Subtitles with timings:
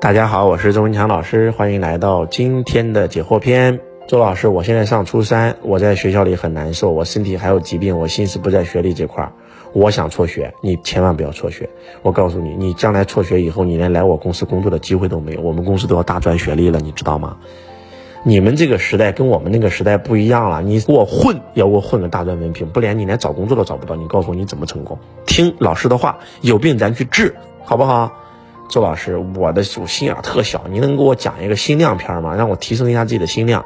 [0.00, 3.78] 大家好，我是周文强老师，欢迎来到今天的解惑篇。
[4.08, 9.30] 周老师，我现在上初三，我在学校里很难受，我身体还有疾病，我心思不在学历这块儿。
[9.74, 11.68] 我想辍学，你千万不要辍学。
[12.00, 15.42] 我告诉你，你将来辍学以后，你连来我公司工作的机会都没有。
[15.42, 17.36] 我们公司都要大专学历了，你知道吗？
[18.22, 20.62] 你们这个时代跟我们那个时代不一样了。
[20.62, 23.94] 你给我混，要给我混个大专文凭，不连你连找工作都找不到。
[23.96, 24.98] 你告诉我你怎么成功？
[25.26, 28.10] 听老师的话，有病咱去治，好不好？
[28.70, 32.36] 周老师，我的我心眼特小，你能给我讲一个心量片吗？
[32.36, 33.64] 让我提升一下自己的心量。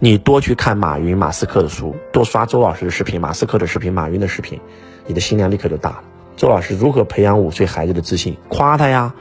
[0.00, 4.60] 你多去看马云、马斯克的书，多刷周老师的视频、马斯克的视频、马云的视频，
[5.06, 6.02] 你的心量立刻就大了。
[6.36, 8.36] 周老师如何培养五岁孩子的自信？
[8.48, 9.14] 夸他呀，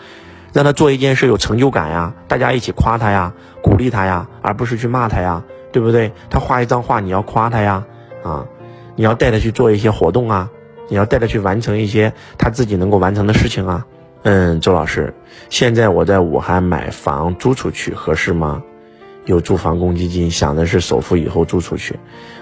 [0.52, 6.12] 让他做一件事有成就感呀，大家一起夸他呀，鼓励他呀，而不是去骂他呀，对不对？
[6.32, 7.86] 他画一张画，你要夸他呀，
[8.24, 8.48] 啊，
[8.96, 10.50] 你要带他去做一些活动啊，
[10.90, 13.86] 你要带他去完成一些他自己能够完成的事情啊。
[14.24, 15.14] 嗯，周老师，
[15.50, 18.64] 现在我在武汉买房租出去合适吗？
[19.26, 22.00] 有住房公积金，想的是首付以后租出去。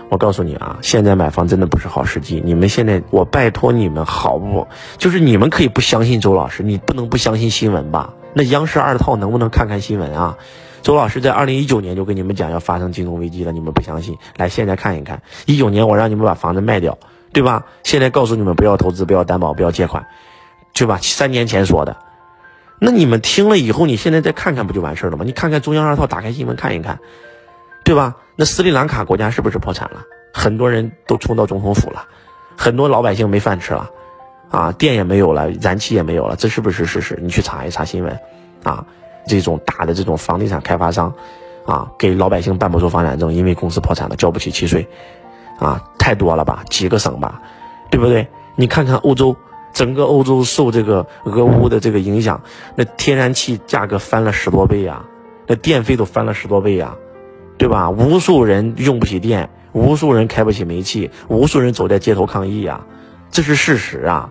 [0.09, 2.39] 我告诉你啊，现在买房真的不是好时机。
[2.45, 4.67] 你们现在，我拜托你们，好不？
[4.99, 8.13] 就是你们可以不相信周老师，你不能不相信新闻吧？
[8.35, 10.37] 那央视二套能不能看看新闻啊？
[10.83, 14.15] 周老师在二零一九年就跟你们讲要发生金融危机了，你们不相信？
[14.37, 16.99] 来，现在看一看，一九年我让你们把房子卖掉，
[17.33, 17.65] 对吧？
[17.81, 20.05] 现在告诉你们不要投资，不要担保，不要借款。
[20.81, 20.97] 对吧？
[20.99, 21.95] 三年前说的，
[22.79, 25.23] 那你们听了以后，你现在再看看不就完事儿了吗？
[25.23, 26.97] 你看看中央二套，打开新闻看一看，
[27.83, 28.15] 对吧？
[28.35, 30.01] 那斯里兰卡国家是不是破产了？
[30.33, 32.03] 很多人都冲到总统府了，
[32.57, 33.87] 很多老百姓没饭吃了，
[34.49, 37.15] 啊，电也没有了，燃气也没有了，这是不是事实？
[37.21, 38.19] 你去查一查新闻，
[38.63, 38.83] 啊，
[39.27, 41.13] 这种大的这种房地产开发商，
[41.67, 44.87] 啊，给老百姓办不出房产证，因为公司破产了，交不起契税，
[45.59, 46.63] 啊，太多了吧？
[46.71, 47.39] 几个省吧，
[47.91, 48.27] 对不对？
[48.55, 49.37] 你看看欧洲。
[49.73, 52.41] 整个欧洲受这个俄乌的这个影响，
[52.75, 55.03] 那天然气价格翻了十多倍呀，
[55.47, 56.95] 那电费都翻了十多倍呀，
[57.57, 57.89] 对吧？
[57.89, 62.85] 无数人用不起电，无数人开不起煤气，无数人走在街头抗议呀，
[63.29, 64.29] 这是事实啊，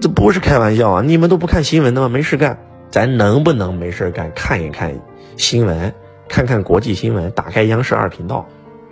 [0.00, 1.02] 这不是开玩笑啊！
[1.04, 2.08] 你们都不看新闻的吗？
[2.08, 2.58] 没事干，
[2.90, 4.94] 咱能不能没事干看一看
[5.36, 5.92] 新闻，
[6.28, 8.46] 看看国际新闻，打开央视二频道，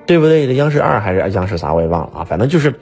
[0.05, 0.47] 对不对？
[0.47, 2.75] 这央视二还是央视啥我也忘了啊，反正就是。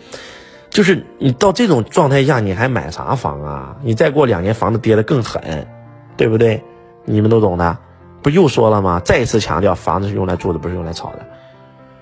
[0.75, 3.77] 就是你到这种状态下，你还买啥房啊？
[3.85, 5.69] 你再过两年，房子跌得更狠，
[6.17, 6.61] 对不对？
[7.05, 7.79] 你们都懂的，
[8.23, 9.01] 不又说了吗？
[9.05, 11.25] 再一次强调，房子是用来住的，不是用来炒的。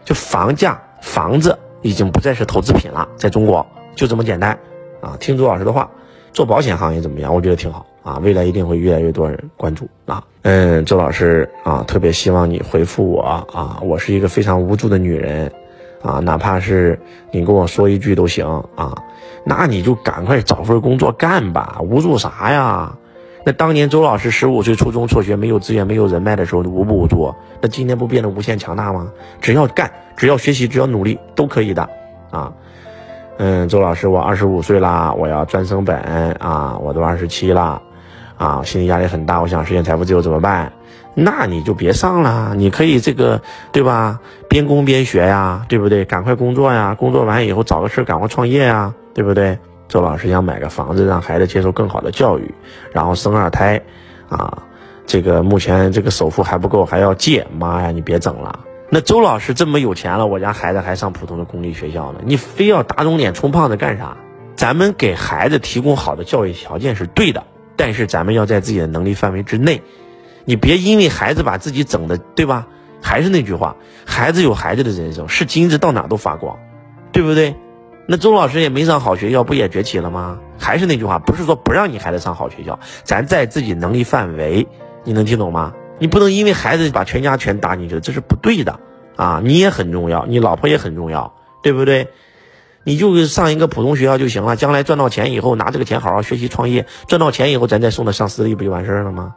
[0.07, 4.59] 就房价，房子已经不再是投资品了，在中国就这么简单
[5.03, 5.19] 啊！
[5.21, 5.91] 听朱老师的话，
[6.33, 7.35] 做保险行业怎么样？
[7.35, 10.25] 我觉得挺好啊，未来一定会越来越多人关注啊。
[10.41, 15.53] 嗯，周老师啊，特别希望你回复我啊，我是一个非常无助的女人。
[16.03, 16.99] 啊，哪怕是
[17.31, 18.95] 你跟我说一句都行啊，
[19.45, 22.93] 那你就赶快找份工作干吧，无助啥呀？
[23.45, 27.35] 那当年周老师十五岁初中辍学，没有资源、没有人脉的时候，无不无助？
[27.61, 29.11] 那今天不变得无限强大吗？
[29.41, 31.89] 只要干，只要学习，只要努力，都可以的
[32.31, 32.53] 啊。
[33.39, 35.99] 嗯，周老师，我二十五岁啦，我要专升本
[36.35, 37.83] 啊，我都二十七了
[38.37, 40.73] 啊，心理压力很大，我想实现财富自由怎么办？
[41.15, 44.21] 那你就别上了，你可以这个，对吧？
[44.49, 46.05] 边工边学呀，对不对？
[46.05, 49.59] 赶快工作呀，工作完以后找个事赶快创业呀，对不对？
[49.89, 52.55] 周老师想买个房子，让孩子接受更好的教育，
[52.93, 53.83] 然后生二胎，
[54.31, 54.63] 啊，
[55.07, 58.61] 这个目前这个首付还不够，还要借，妈呀，你别整了。
[58.89, 64.17] 那周老师这么有钱了，我家孩子还上普通的公立学校呢，你非要打肿脸充胖子干啥？
[64.55, 67.43] 咱们给孩子提供好的教育条件是对的，
[67.77, 69.83] 但是咱们要在自己的能力范围之内。
[70.45, 72.67] 你别因为孩子把自己整的，对吧？
[73.01, 76.59] 还是那句话，孩子有孩子的人生，是金子到哪都发光，
[77.11, 77.57] 对不对？
[78.07, 80.39] 那周老师也没上好学校，不也崛起了吗？
[80.59, 84.67] 还是那句话，不是说不让你孩子上好学校，咱在自己能力范围，
[85.05, 85.75] 你能听懂吗？
[85.99, 88.81] 你不能因为孩子把全家全搭进去，这是不对的
[89.17, 89.41] 啊！
[89.45, 92.09] 你也很重要，你老婆也很重要，对不对？
[92.85, 99.35] 你就上一个普通学校就行了，将来赚到钱以后，拿这个钱好好学习创业，赚到钱以后，咱再送他上私立，不就完事儿了吗？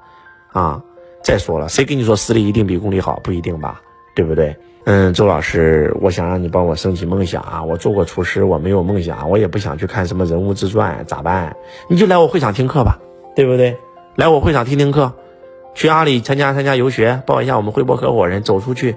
[0.51, 0.81] 啊！
[1.25, 3.19] 再说了，谁跟你说私立一定比公立好？
[3.23, 3.81] 不一定吧，
[4.15, 4.55] 对不对？
[4.83, 7.63] 嗯，周老师，我想让你帮我升起梦想啊！
[7.63, 11.57] 我做过厨师，我没有梦想，我也不想去看什么人物自传，咋办？
[11.89, 12.99] 你就来我会场听课吧，
[13.35, 13.75] 对不对？
[14.15, 15.11] 来我会场听听课，
[15.73, 18.95] 去阿里参加参加游学，报一下我们汇博合伙人，走出去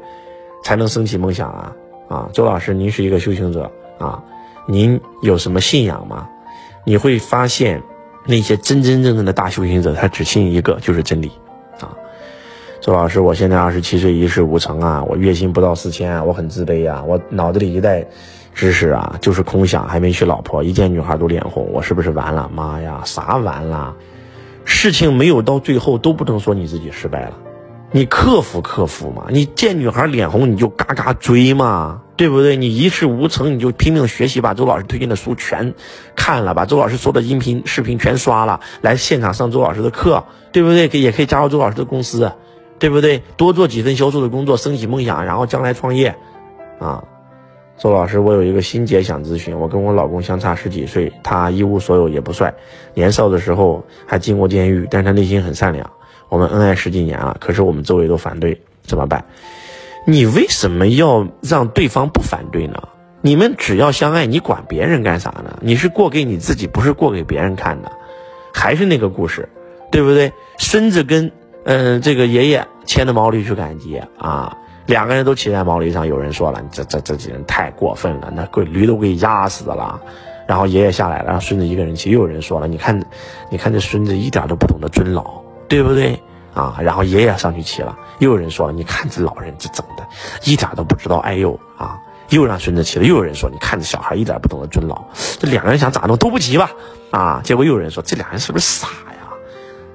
[0.62, 1.72] 才能升起梦想啊！
[2.10, 4.22] 啊，周老师，您是一个修行者啊，
[4.66, 6.28] 您有什么信仰吗？
[6.84, 7.82] 你会发现，
[8.26, 11.32] 那些真真正正的大修行者，他只信一个，就是真理。
[11.80, 11.96] 啊
[12.80, 18.06] 周老师，我现在二十七岁，一事无成啊，我月薪不到四千啊，我很自卑啊，我脑子里一袋
[18.54, 22.48] 知识啊，就是空想，还没娶老婆，一见女孩都脸红，我是不是完了？
[22.54, 23.94] 妈呀，啥完了？
[24.64, 27.32] 事情没有到最后都不能说你自己失败了，
[27.90, 29.26] 你克服克服嘛。
[29.30, 32.56] 你见女孩脸红你就嘎嘎追嘛，对不对？
[32.56, 35.74] 你一事无成你就拼命学习，把周老师推荐的书全
[36.14, 40.88] 看了，把周老师说的音频视频全刷了，来现场上周老师的课，对不对？
[41.00, 42.30] 也可以加入周老师的公司，
[42.78, 43.22] 对不对？
[43.36, 46.14] 多做几份销售的工作，升起梦想，然后将来创业，
[46.78, 47.04] 啊。
[47.76, 49.56] 周老师，我有一个心结想咨询。
[49.56, 52.52] 我跟我老公相差十几岁，他一无所有，也不帅，
[52.92, 55.88] 年少的时候还进过监狱，但是他内心很善良。
[56.28, 59.24] 我们恩爱十几年了，可是我们周围都反对，怎么办？
[60.04, 62.82] 你为什么要让对方不反对呢？
[63.20, 65.56] 你们只要相爱，你管别人干啥呢？
[65.60, 67.92] 你是过给你自己，不是过给别人看的。
[68.52, 69.48] 还是那个故事，
[69.92, 70.32] 对不对？
[70.58, 71.30] 孙子跟
[71.70, 74.56] 嗯这个爷爷牵着毛驴去赶集啊。
[74.86, 80.00] 两个人都骑在毛驴上，有人说了：“这这这几人太过分了，那给驴都给压死了。”
[80.48, 82.08] 然后爷爷下来了，让孙子一个人骑。
[82.08, 82.98] 又有人说了：“你看，
[83.50, 86.18] 你看这孙子一点都不懂得尊老，对不对
[86.54, 87.94] 啊？”然后爷爷上去骑了。
[88.18, 90.02] 又有人说了：“你看这老人这整的，
[90.44, 91.98] 一点都不知道哎呦啊！”
[92.30, 93.04] 又让孙子骑了。
[93.04, 95.04] 又有人说：“你看这小孩一点不懂得尊老。”
[95.38, 96.70] 这两个人想咋弄都不骑吧？
[97.10, 97.42] 啊！
[97.44, 98.88] 结果又有人说：“这俩人是不是傻？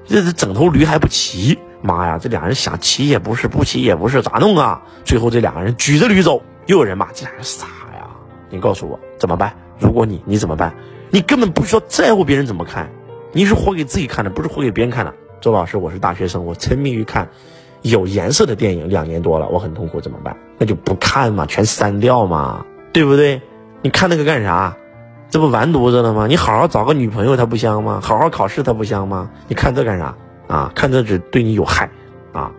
[0.06, 4.82] 这这整头驴还不骑？”妈呀，这俩人想骑也不是，不骑也不是，咋弄啊？
[5.04, 8.08] 最后这两个人举着驴走，又有人骂这俩人傻呀！
[8.48, 9.54] 你告诉我怎么办？
[9.78, 10.74] 如果你你怎么办？
[11.10, 12.88] 你根本不需要在乎别人怎么看，
[13.32, 15.12] 你是活给自己看的，不是活给别人看的。
[15.42, 17.28] 周老师，我是大学生，我沉迷于看
[17.82, 20.34] 有颜色的电影两年多了，我很痛苦，怎么办？
[20.56, 22.64] 那就不看嘛，全删掉嘛，
[22.94, 23.42] 对不对？
[23.82, 24.74] 你看那个干啥？
[25.34, 26.28] 这不完犊子了吗？
[26.28, 27.98] 你好好找个女朋友，它不香吗？
[28.00, 29.28] 好好考试，它不香吗？
[29.48, 30.14] 你看这干啥？
[30.46, 31.90] 啊，看这只对你有害，
[32.30, 32.52] 啊，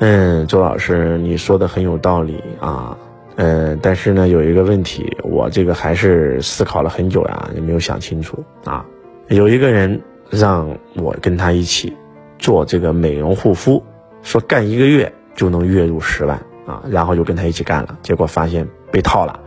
[0.00, 2.98] 嗯，周老师，你说的很有道理啊，
[3.36, 8.84] 嗯，但是呢，有一个问题，我这个还是思考了很久呀，也没有想清楚啊。
[9.28, 11.96] 有一个人让我跟他一起
[12.40, 13.80] 做这个美容护肤，
[14.22, 16.36] 说干一个月就能月入十万
[16.66, 19.38] 啊，然后就跟他一起干了，结果发现被套了，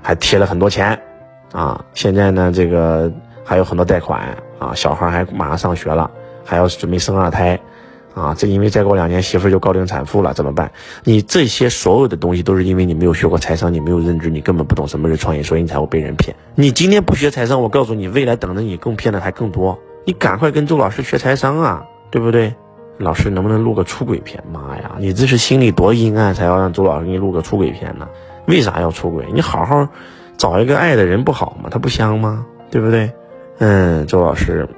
[0.00, 0.96] 还贴了很多钱，
[1.52, 3.10] 啊，现在呢，这个
[3.44, 6.10] 还有很多贷款啊，小孩还马上上学了。
[6.44, 7.58] 还要准备生二胎，
[8.14, 10.68] 啊，这因为再过两年媳妇就高龄产妇了，怎么办？
[11.04, 16.34] 你这些所有的东西都是因为你没有学过财商，你没有认知，你根本不懂什么是创业，所以你才会被人骗。
[16.56, 19.78] 你今天不学财商，我告诉你，未来等着你更骗的还更多。
[20.04, 22.52] 你赶快跟周老师学财商啊，对不对？
[22.98, 24.42] 老师能不能录个出轨片？
[24.52, 28.08] 妈呀，你这是心里多阴暗，才要让周老师给你录个出轨片呢？
[28.46, 29.24] 为啥要出轨？
[29.32, 29.86] 你好好
[30.36, 31.68] 找一个爱的人不好吗？
[31.70, 32.46] 他不香吗？
[32.70, 33.12] 对不对？
[33.58, 34.68] 嗯，周老师。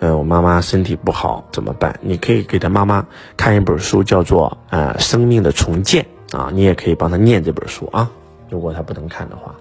[0.00, 1.98] 呃，我妈妈身体不好怎么办？
[2.02, 3.06] 你可以给她妈妈
[3.38, 6.04] 看一本书，叫做《呃生命的重建》
[6.36, 8.10] 啊，你也可以帮她念这本书啊。
[8.50, 9.54] 如果她不能看的话，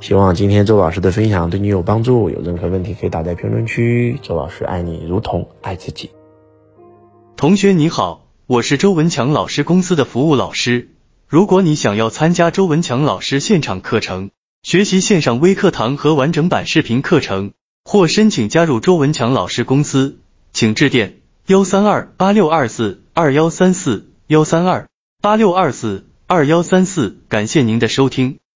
[0.00, 2.30] 希望今天周老师的分享对你有帮助。
[2.30, 4.18] 有任何问题可以打在评论区。
[4.22, 6.10] 周老师爱你如同爱自己。
[7.36, 10.88] 同学你好，我是周文强老师公司的服务老师。
[11.28, 14.30] 如果你想要参加周文强老师现场课程，
[14.62, 17.52] 学习线上微课堂和完整版视频课程。
[17.84, 20.18] 或申请加入周文强老师公司，
[20.52, 24.88] 请致电幺三二八六二四二幺三四幺三二
[25.20, 27.18] 八六二四二幺三四。
[27.28, 28.38] 感谢您的收听。